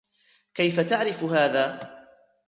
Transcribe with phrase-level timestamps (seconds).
[0.53, 1.69] كيف تعرف هذا؟